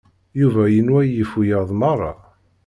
[0.39, 2.13] Yuba yenwa yif wiyaḍ meṛṛa.